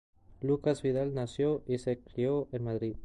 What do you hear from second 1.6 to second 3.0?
y se crio en Madrid.